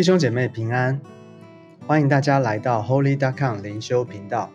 [0.00, 0.98] 弟兄姐妹平安，
[1.86, 4.50] 欢迎大家来到 Holy dot c o m 灵修频道。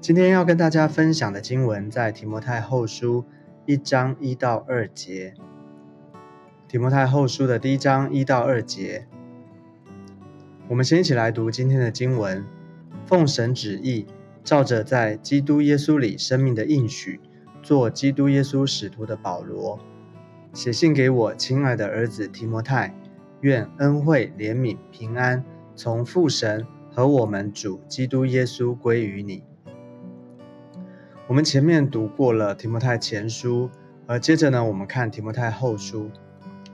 [0.00, 3.24] 今天要跟大家分享的经文在提摩太后书
[3.64, 5.34] 一章一到二节。
[6.66, 9.06] 提摩太后书的第一章一到二节，
[10.66, 12.44] 我们先一起来读今天的经文。
[13.06, 14.04] 奉神旨意，
[14.42, 17.20] 照着在基督耶稣里生命的应许，
[17.62, 19.78] 做基督耶稣使徒的保罗，
[20.52, 22.92] 写信给我亲爱的儿子提摩太。
[23.42, 25.42] 愿恩惠、怜悯、平安
[25.74, 29.42] 从父神和我们主基督耶稣归于你。
[31.26, 33.70] 我们前面读过了提摩太前书，
[34.06, 36.10] 而接着呢，我们看提摩太后书。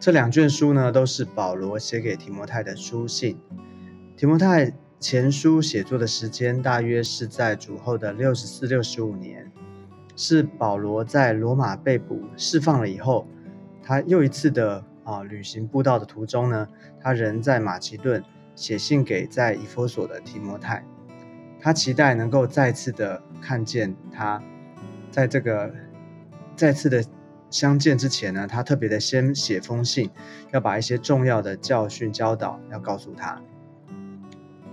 [0.00, 3.38] 这两卷书呢，都是保罗写给提摩太的书信。
[4.16, 9.52] 提摩太前书写作的时间大约是在主后的六十四、六十五年，
[10.16, 13.28] 是保罗在罗马被捕、释放了以后，
[13.84, 14.84] 他又一次的。
[15.06, 16.66] 啊，旅行步道的途中呢，
[17.00, 18.24] 他仍在马其顿
[18.56, 20.84] 写信给在以弗所的提摩太，
[21.60, 24.42] 他期待能够再次的看见他，
[25.12, 25.72] 在这个
[26.56, 27.04] 再次的
[27.50, 30.10] 相见之前呢，他特别的先写封信，
[30.50, 33.40] 要把一些重要的教训教导要告诉他。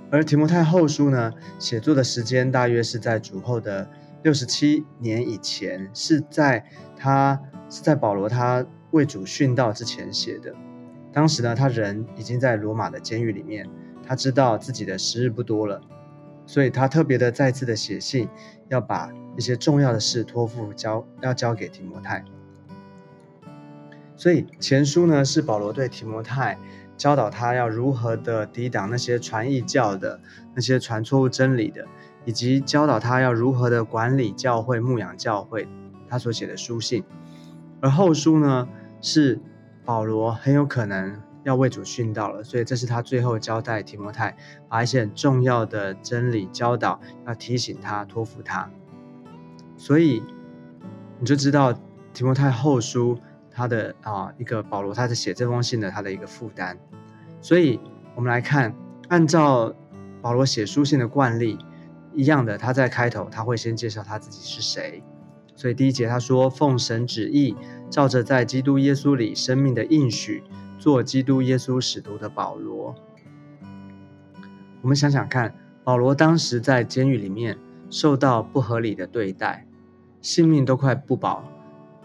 [0.10, 3.88] 而提摩太后书呢，写作的时间大约是在主后的
[4.24, 6.66] 六十七年以前，是在
[6.98, 7.40] 他
[7.70, 8.66] 是在保罗他。
[8.94, 10.54] 为主殉道之前写的，
[11.12, 13.68] 当时呢，他人已经在罗马的监狱里面，
[14.08, 15.82] 他知道自己的时日不多了，
[16.46, 18.30] 所以他特别的再次的写信，
[18.70, 22.24] 要把一些重要的事托付交要交给提摩太。
[24.16, 26.56] 所以前书呢是保罗对提摩太
[26.96, 30.20] 教导他要如何的抵挡那些传异教的
[30.54, 31.84] 那些传错误真理的，
[32.26, 35.68] 以及教导他要如何的管理教会牧养教会，
[36.08, 37.04] 他所写的书信，
[37.82, 38.70] 而后书呢。
[39.04, 39.40] 是
[39.86, 44.36] 保罗很有可能要为主殉道了，所以这是他最后交代提摩太，
[44.70, 48.72] 把一些很重要的真理教导，要提醒他，托付他。
[49.76, 50.24] 所以
[51.20, 51.74] 你就知道
[52.14, 53.20] 提摩太后书
[53.52, 56.80] 他的啊一个保罗他在写这封信的他的一个负担。
[57.42, 57.82] 所以
[58.16, 58.74] 我们来看，
[59.10, 59.76] 按照
[60.22, 61.58] 保罗写书信的惯例
[62.14, 65.04] 一样的，他在开头他会先介绍他自己是谁。
[65.56, 67.56] 所以第一节他说：“奉神旨意，
[67.90, 70.44] 照着在基督耶稣里生命的应许，
[70.80, 72.96] 做基督耶稣使徒的保罗。”
[74.82, 77.58] 我们想想看，保罗当时在监狱里面
[77.90, 79.68] 受到不合理的对待，
[80.22, 81.44] 性命都快不保，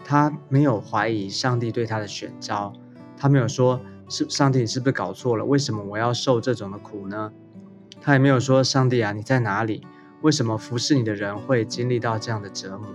[0.05, 2.71] 他没有怀疑上帝对他的选召，
[3.17, 5.43] 他没有说是上帝你是不是搞错了？
[5.43, 7.31] 为什么我要受这种的苦呢？
[7.99, 9.85] 他也没有说上帝啊你在哪里？
[10.21, 12.87] 为什么服侍你的人会经历到这样的折磨？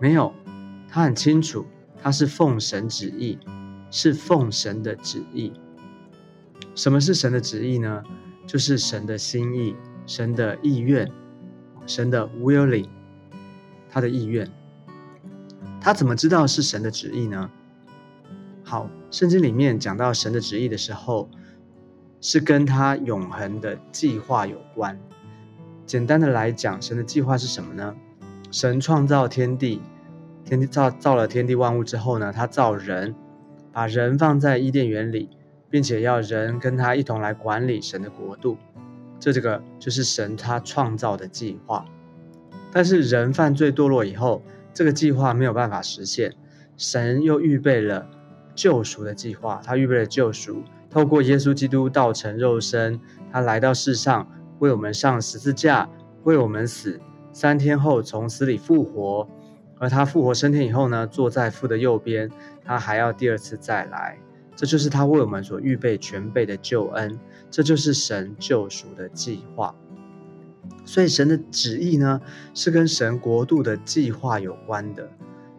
[0.00, 0.32] 没有，
[0.88, 1.66] 他很清楚，
[2.00, 3.38] 他是奉神旨意，
[3.90, 5.52] 是奉神的旨意。
[6.74, 8.02] 什么是神的旨意呢？
[8.46, 9.74] 就是神的心意，
[10.06, 11.10] 神的意愿，
[11.86, 12.88] 神的 willing，
[13.90, 14.48] 他的意愿。
[15.80, 17.50] 他怎么知道是神的旨意呢？
[18.62, 21.28] 好，圣经里面讲到神的旨意的时候，
[22.20, 24.98] 是跟他永恒的计划有关。
[25.84, 27.94] 简单的来讲，神的计划是什么呢？
[28.50, 29.82] 神创造天地，
[30.44, 33.14] 天地造造了天地万物之后呢，他造人，
[33.72, 35.28] 把人放在伊甸园里，
[35.68, 38.56] 并且要人跟他一同来管理神的国度。
[39.20, 41.84] 这这个就是神他创造的计划。
[42.72, 44.42] 但是人犯罪堕落以后，
[44.72, 46.34] 这个计划没有办法实现。
[46.78, 48.06] 神又预备了
[48.54, 52.98] 救赎的计划，他预备了救赎，透过耶稣基督道成肉身，
[53.30, 54.26] 他来到世上
[54.60, 55.88] 为我们上十字架，
[56.22, 56.98] 为我们死。
[57.38, 59.28] 三天后从死里复活，
[59.78, 62.28] 而他复活升天以后呢，坐在父的右边，
[62.64, 64.18] 他还要第二次再来。
[64.56, 67.16] 这就是他为我们所预备全备的救恩，
[67.48, 69.72] 这就是神救赎的计划。
[70.84, 72.20] 所以神的旨意呢，
[72.54, 75.08] 是跟神国度的计划有关的，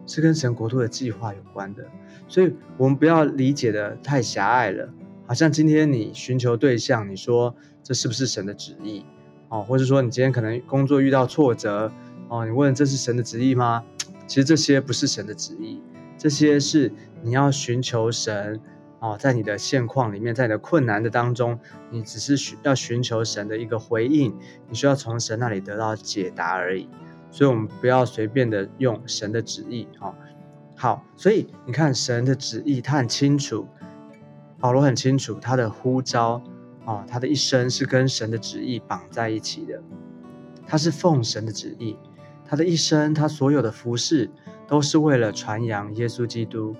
[0.04, 1.86] 是跟神国度的计划有关的。
[2.28, 4.86] 所以我们不要理解的太狭隘了，
[5.26, 9.02] 好像今天你寻求对象，你说这是不是神的旨意？
[9.50, 11.92] 哦，或者说你今天可能工作遇到挫折，
[12.28, 13.84] 哦，你问这是神的旨意吗？
[14.26, 15.82] 其实这些不是神的旨意，
[16.16, 18.60] 这些是你要寻求神，
[19.00, 21.58] 哦，在你的现况里面，在你的困难的当中，
[21.90, 24.32] 你只是需要寻求神的一个回应，
[24.68, 26.88] 你需要从神那里得到解答而已。
[27.32, 30.14] 所以，我们不要随便的用神的旨意，哦，
[30.76, 33.66] 好，所以你看神的旨意，他很清楚，
[34.60, 36.40] 保罗很清楚他的呼召。
[36.84, 39.82] 哦，他的一生是跟神的旨意绑在一起的，
[40.66, 41.96] 他是奉神的旨意，
[42.44, 44.30] 他的一生，他所有的服饰
[44.66, 46.74] 都是为了传扬耶稣基督，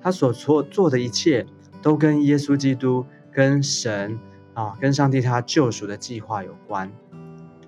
[0.00, 1.46] 他所做做的一切
[1.82, 4.18] 都跟耶稣基督、跟神
[4.54, 6.90] 啊，跟上帝他救赎的计划有关。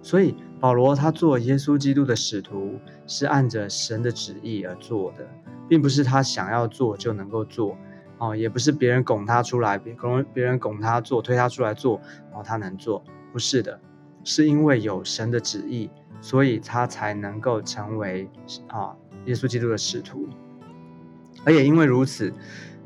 [0.01, 5.29] 所以保罗他做耶稣基督的使徒，是按着神的旨意而做的，
[5.69, 7.77] 并不是他想要做就能够做，
[8.19, 13.81] 哦，也不是别人拱他出来，别拱别人拱他做，推他出来做，然后他能做，不是的，
[14.25, 18.29] 是因为有神的旨意，所以他才能够成为
[18.69, 20.29] 啊耶稣基督的使徒，
[21.45, 22.33] 而也因为如此，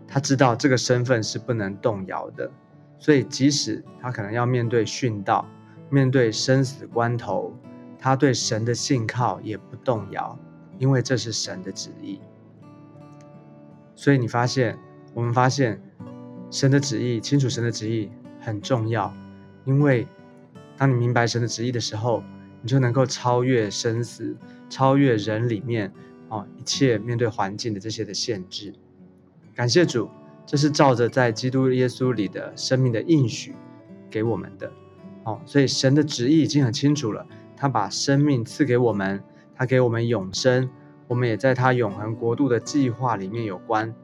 [0.06, 2.50] 他知道这个身份是不能动摇的，
[2.99, 5.46] 所以即使他可能要面对殉道。
[5.90, 7.52] 面对生死关头，
[7.99, 10.38] 他对神的信靠也不动摇，
[10.79, 12.19] 因为这是神的旨意。
[13.94, 14.79] 所以你发现，
[15.14, 15.81] 我们发现
[16.50, 18.11] 神的旨意，清楚神的旨意
[18.41, 19.14] 很重要，
[19.64, 20.06] 因为
[20.76, 22.23] 当你明白神的旨意的时候，
[22.61, 24.37] 你就能够超越生死，
[24.69, 25.93] 超越人里面
[26.29, 28.73] 哦一切面对环境的这些的限制。
[29.55, 30.09] 感谢主，
[30.47, 33.55] 这是照着在基督耶稣里的生命的应许
[34.11, 34.73] 给我们的。
[35.25, 37.26] 哦，所以神的旨意已经很清楚了，
[37.56, 39.23] 他把生命赐给我们，
[39.55, 40.69] 他给我们永生，
[41.06, 43.94] 我们也在他永恒国度的计划里面有关，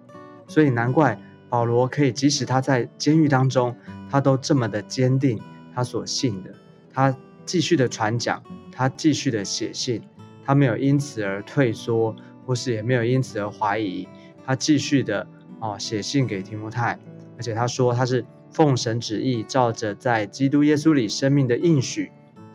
[0.49, 1.17] 所以难怪
[1.49, 3.77] 保罗可以，即使他在监狱当中，
[4.11, 5.41] 他都这么的坚定
[5.73, 6.53] 他所信的，
[6.93, 8.43] 他继续的传讲，
[8.73, 10.03] 他继续的写信，
[10.45, 14.09] 他没有因此而退缩，或是也没有因此而怀疑，
[14.45, 15.25] 他继续的
[15.61, 16.99] 哦写信给提摩太，
[17.37, 18.25] 而且他说他是。
[18.51, 22.11] 奉神旨意，照着在基督耶稣里生命的应许，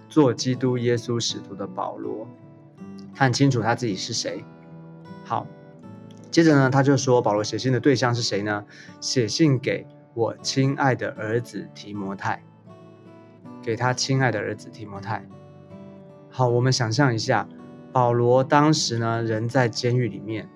[0.10, 2.28] 做基督耶稣使徒的保罗，
[3.14, 4.44] 看清楚他自己是谁。
[5.24, 5.46] 好，
[6.34, 8.66] 接着呢，他就说保罗写信的对象是谁呢？
[9.00, 9.86] 写信给
[10.16, 12.44] 我亲爱的儿子提摩太，
[13.62, 15.24] 给他亲爱的儿子提摩太。
[16.32, 17.48] 好，我们想象一下，
[17.92, 20.50] 保罗当时呢，人在监狱里面，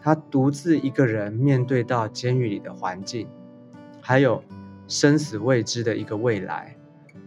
[0.00, 3.28] 他独自一个人面对到监狱里的环境，
[4.00, 4.40] 还有。
[4.88, 6.76] 生死未知的一个未来，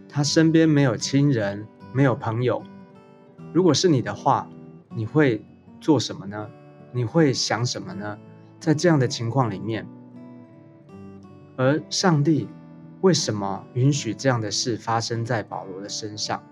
[0.08, 2.62] 他身边没有亲人，没有朋友。
[3.52, 4.48] 如果是你的话，
[4.94, 5.44] 你会
[5.78, 6.48] 做什么呢？
[6.92, 8.18] 你会想什么呢？
[8.58, 9.86] 在这样的情况里面，
[11.56, 12.48] 而上帝
[13.00, 16.42] 为什么允许这样的事发生在保罗的身上？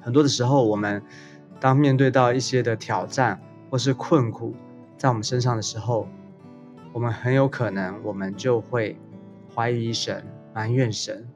[0.00, 1.02] 很多的时候，我们
[1.60, 4.54] 当面对到一些的挑战或是困苦
[4.96, 6.08] 在我们身上的时候，
[6.92, 8.98] 我们很有可能，我们就会。
[9.54, 10.24] 怀疑神，
[10.54, 11.28] 埋怨神。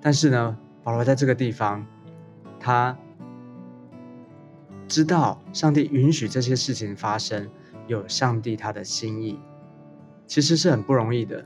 [0.00, 1.84] 但是呢，保罗在这个地方，
[2.60, 2.96] 他
[4.88, 7.48] 知道上帝允许这些事情发生，
[7.86, 9.38] 有上帝他的心意，
[10.26, 11.44] 其实是很不容易的，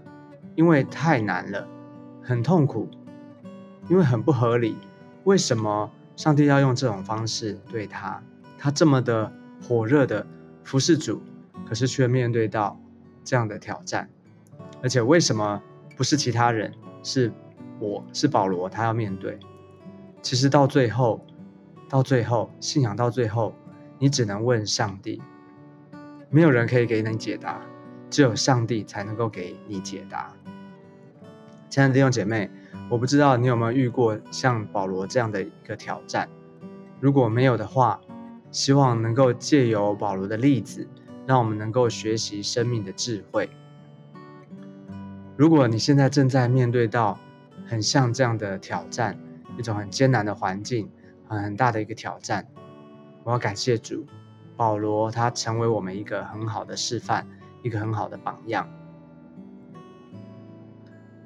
[0.54, 1.66] 因为太难了，
[2.22, 2.88] 很痛苦，
[3.88, 4.76] 因为很不合理。
[5.24, 8.22] 为什么上帝要用这种方式对他？
[8.56, 10.24] 他这么的火热的
[10.62, 11.20] 服侍主，
[11.66, 12.80] 可是却面对到
[13.24, 14.08] 这样的挑战。
[14.80, 15.60] 而且为什么
[15.96, 16.72] 不是其他人，
[17.02, 17.32] 是
[17.80, 19.38] 我是保罗，他要面对。
[20.22, 21.24] 其实到最后，
[21.92, 23.54] 到最后信仰到最后，
[23.98, 25.20] 你只能问上帝，
[26.30, 27.60] 没有人可以给你解答，
[28.08, 30.32] 只有上帝才能够给你解答。
[31.68, 32.50] 亲爱的弟兄姐妹，
[32.88, 36.26] 我不知道你有没有遇过像保罗这样的一个挑战，
[36.98, 38.00] 如果没有的话，
[38.50, 40.88] 希望能够借由保罗的例子，
[41.26, 43.50] 让我们能够学习生命的智慧。
[45.36, 47.18] 如果你现在正在面对到
[47.66, 49.18] 很像这样的挑战，
[49.58, 50.90] 一种很艰难的环境，
[51.38, 52.46] 很大的一个挑战，
[53.24, 54.06] 我要感谢主，
[54.56, 57.26] 保罗他成为我们一个很好的示范，
[57.62, 58.68] 一个很好的榜样。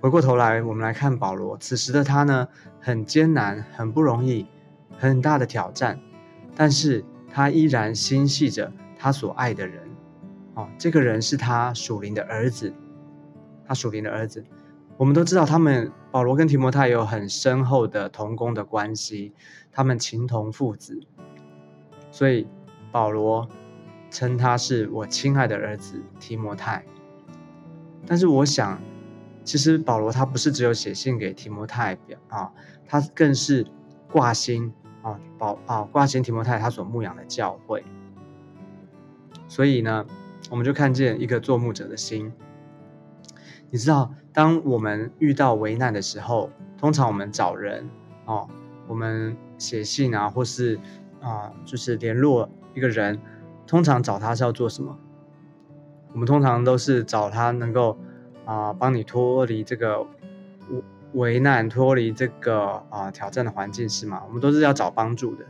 [0.00, 2.48] 回过头来，我们来看保罗，此时的他呢，
[2.80, 4.46] 很艰难，很不容易，
[4.98, 5.98] 很大的挑战，
[6.54, 9.82] 但是他依然心系着他所爱的人，
[10.54, 12.72] 哦，这个人是他属灵的儿子。
[13.68, 14.44] 他属灵的儿子，
[14.99, 19.33] 我们都知道，他们保罗跟提摩太有很深厚的同工的关系，
[19.71, 20.99] 他们情同父子，
[22.11, 22.47] 所以
[22.91, 23.47] 保罗
[24.11, 26.83] 称他是我亲爱的儿子提摩太。
[28.07, 28.81] 但是我想，
[29.45, 32.50] 其实保罗他不是只有写信给提摩太表啊，
[32.87, 33.67] 他更是
[34.11, 34.73] 挂心
[35.03, 37.85] 啊保啊挂心提摩太他所牧养的教会。
[39.47, 40.07] 所以呢，
[40.50, 42.33] 我们就看见一个做牧者的心。
[43.76, 47.87] 你知道，当我们遇到危难的时候，通常我们找人
[48.25, 48.49] 哦，
[48.88, 50.80] 我们写信啊，或是
[51.21, 53.21] 啊，就是联络一个人，
[53.66, 54.97] 通常找他是要做什么？
[56.14, 57.99] 我们通常都是找他能够
[58.47, 60.00] 啊，帮你脱离这个
[60.71, 64.23] 危危难，脱离这个啊挑战的环境，是吗？
[64.26, 65.45] 我们都是要找帮助的。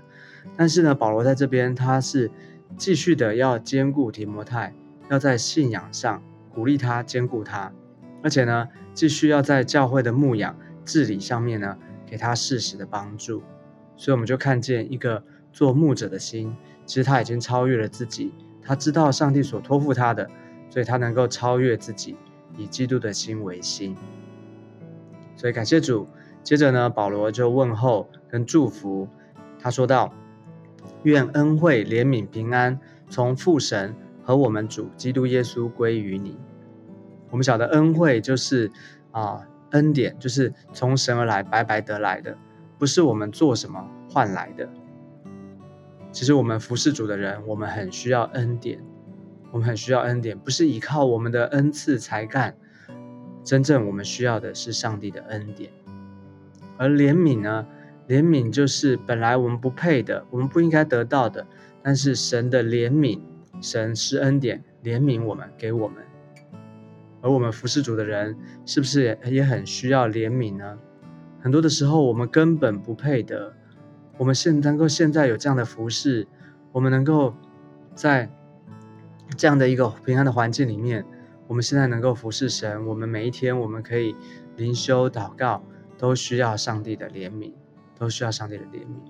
[0.56, 2.28] 但是呢，保罗在这边，他是
[2.76, 4.74] 继续的要兼顾提摩太，
[5.10, 6.20] 要在信仰上
[6.52, 7.70] 鼓励他，兼顾他。
[8.26, 13.40] 而且呢，继续要在教会的牧养治理上面呢，给他适时的帮助。
[13.96, 16.52] 所以我们就看见一个做牧者的心，
[16.84, 20.28] 其实他已经超越了自己，他知道上帝所托付他的，
[20.68, 22.16] 所以他能够超越自己，
[22.56, 23.94] 以基督的心为心。
[25.36, 26.08] 所以感谢主。
[26.42, 29.08] 接着呢，保罗就问候跟祝福，
[29.60, 30.12] 他说道
[31.04, 36.36] ：“愿恩惠、怜悯、平安从父神和我们主基督耶稣归于你。”
[37.36, 38.72] 我们晓得恩惠就是
[39.10, 42.34] 啊恩典，就是从神而来、白白得来的，
[42.78, 44.66] 不是我们做什么换来的。
[46.10, 48.82] 其实我们服侍主的人，我们很需要恩典，
[49.50, 52.56] 我们很需要恩典，不是依靠我们的恩赐才干，
[53.44, 55.70] 真正我们需要的是上帝的恩典。
[56.78, 57.66] 而怜悯呢？
[58.08, 61.46] 怜悯就是本来我们不配的，我们不应该得到的，
[61.82, 63.20] 但是神的怜悯，
[63.60, 65.98] 神施恩典怜悯我们，给我们。
[67.20, 70.78] 而我们服侍主的人，是不是也很需要怜悯呢？
[71.40, 73.54] 很多的时候，我们根本不配得。
[74.18, 76.26] 我们现能够现在有这样的服侍，
[76.72, 77.34] 我们能够
[77.94, 78.30] 在
[79.36, 81.04] 这样的一个平安的环境里面，
[81.46, 84.14] 我们现在能够服侍神，我们每一天我们可以
[84.56, 85.62] 灵修祷告。
[85.98, 87.54] 都需要上帝的怜悯，
[87.98, 89.00] 都需要上帝的怜悯。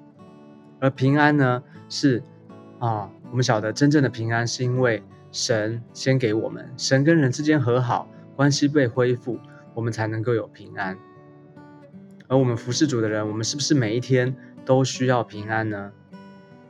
[0.79, 2.23] 而平安呢，是
[2.79, 5.03] 啊，我们晓得真正的平安是因为
[5.37, 9.39] 神先给我们，神跟人之间和好，关系被恢复，
[9.75, 10.97] 我们才能够有平安。
[12.27, 15.93] 而我们服侍主的人，我们是不是每一天都需要平安呢？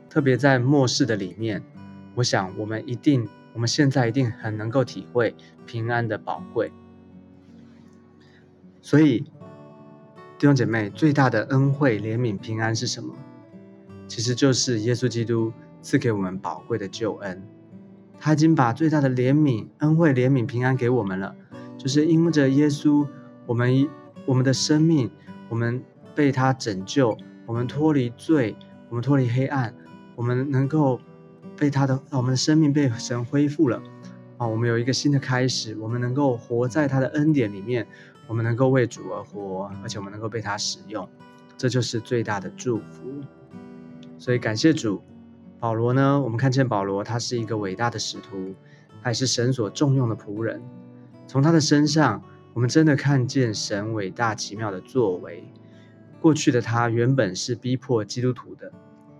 [0.09, 1.63] 特别在末世的里面，
[2.13, 5.33] 我想我们一定，我们现在一定很能够体会
[5.65, 6.69] 平安的宝贵。
[8.81, 9.31] 所以。
[10.37, 13.15] 弟兄姐妹，最大的恩惠、怜悯、平安是什么？
[14.07, 17.41] 其实就是耶稣基督赐给我们宝贵的救恩。
[18.19, 21.35] 他已经把最大的怜悯、恩惠、怜悯、平安给我们了。
[21.77, 23.07] 就是因为着耶稣，
[23.45, 23.87] 我们
[24.25, 25.09] 我们的生命，
[25.49, 25.83] 我们
[26.15, 28.55] 被他拯救，我们脱离罪，
[28.89, 29.73] 我们脱离黑暗，
[30.15, 30.99] 我们能够
[31.55, 33.81] 被他的我们的生命被神恢复了
[34.37, 34.47] 啊！
[34.47, 37.87] 我们有一个新的开始，我们能够活在他的恩典里面。
[38.29, 41.07] 我们能够为主而活，而且我们能够被他使用，
[41.57, 43.09] 这就是最大的祝福。
[44.17, 45.01] 所以感谢主。
[45.59, 46.21] 保罗呢？
[46.21, 48.53] 我们看见保罗，他是一个伟大的使徒，
[49.01, 50.61] 他也是神所重用的仆人。
[51.25, 52.21] 从他的身上，
[52.53, 55.43] 我们真的看见神伟大奇妙的作为。
[56.21, 58.71] 过去的他原本是逼迫基督徒的，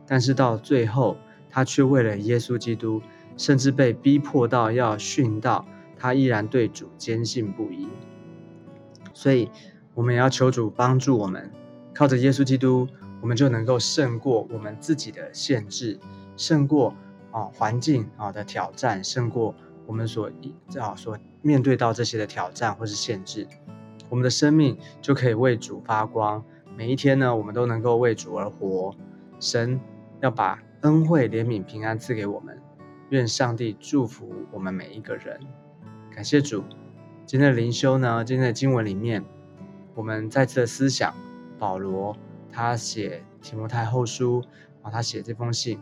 [0.05, 1.17] 但是到最后，
[1.49, 3.01] 他却为了耶稣基督，
[3.35, 5.65] 甚至被逼迫到要殉道，
[5.97, 7.87] 他依然对主坚信不疑。
[9.13, 9.49] 所以，
[9.95, 11.51] 我们也要求主帮助我们，
[11.95, 12.87] 靠着耶稣基督，
[13.21, 15.99] 我们就能够胜过我们自己的限制，
[16.37, 16.93] 胜过
[17.31, 19.53] 啊环境啊的挑战，胜过
[19.85, 20.31] 我们所
[20.79, 23.45] 啊所面对到这些的挑战或是限制，
[24.09, 26.43] 我们的生命就可以为主发光。
[26.77, 28.95] 每一天呢，我们都能够为主而活。
[29.39, 29.79] 神
[30.21, 32.59] 要把恩惠、怜悯、平安赐给我们，
[33.09, 35.39] 愿上帝祝福我们每一个人。
[36.13, 36.63] 感谢主。
[37.25, 39.23] 今天的灵修呢，今天的经文里面，
[39.95, 41.13] 我们再次的思想
[41.59, 42.15] 保罗
[42.51, 44.43] 他写提摩太后书
[44.81, 45.79] 啊，他写这封信，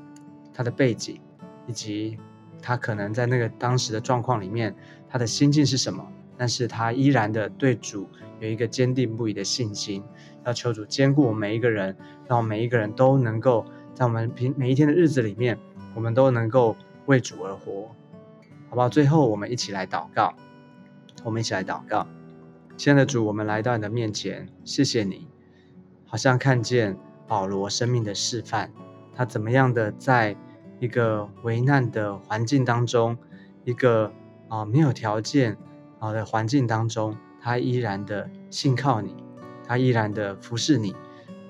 [0.56, 1.20] 他的背景，
[1.68, 2.18] 以及
[2.62, 4.74] 他可能在那个当时的状况里面，
[5.10, 6.08] 他的心境是什么？
[6.38, 8.08] 但是他依然的对主
[8.40, 10.04] 有一个坚定不移的信心，
[10.46, 11.96] 要求主兼顾我们每一个人，
[12.28, 15.58] 让我们每一个人都能够在我们平每一天的日子里面，
[15.94, 17.92] 我们都能够为主而活，
[18.70, 18.90] 好不好？
[18.90, 20.34] 最后我们一起来祷告。
[21.24, 22.06] 我们一起来祷告，
[22.78, 25.28] 亲爱的主，我们来到你的面前，谢谢你，
[26.06, 26.96] 好像看见
[27.28, 28.72] 保罗生命的示范，
[29.16, 30.36] 他怎么样的在
[30.80, 33.18] 一个危难的环境当中，
[33.64, 34.12] 一个
[34.50, 35.58] 啊没有条件
[36.00, 39.16] 啊的环境当中，他依然的信靠你，
[39.66, 40.96] 他依然的服侍你，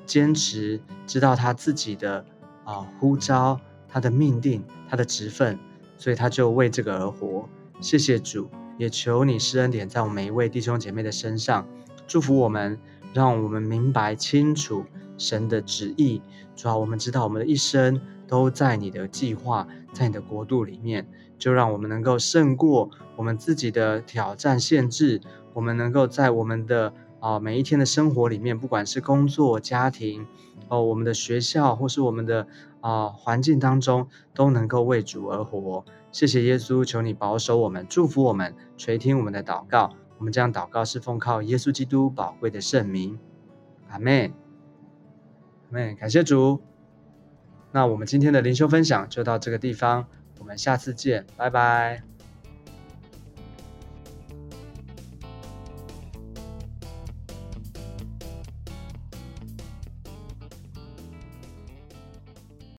[0.05, 2.25] 坚持知道他自己的
[2.63, 5.57] 啊呼召，他的命定，他的职分，
[5.97, 7.47] 所以他就为这个而活。
[7.79, 8.49] 谢谢主。
[8.77, 11.65] 也求你施恩典在我们每一位弟兄姐妹的身上，
[12.05, 12.77] 祝福我们，
[13.13, 14.83] 让我们明白清楚
[15.17, 16.21] 神的旨意。
[16.57, 25.21] 主要我们知道我们的一生都在你的计划，在你的国度里面，就让我们能够胜过我们自己的挑战限制。
[25.53, 30.27] 我们能够在我们的啊每一天的生活里面，不管是工作、家庭，
[30.67, 32.47] 哦，我们的学校或是我们的
[32.81, 35.85] 啊环境当中，都能够为主而活。
[36.11, 39.91] 谢谢耶稣，求你保守我们，祝福我们，垂听我们的祷告。
[40.17, 43.19] 我们这样祷告是奉靠耶稣基督宝贵的圣名，
[43.89, 44.33] 阿门。
[45.69, 45.95] 阿门。
[45.95, 46.74] 感谢主。
[47.75, 50.07] 那我们今天的灵修分享就到这个地方，
[50.39, 52.14] 我们下次见，拜拜。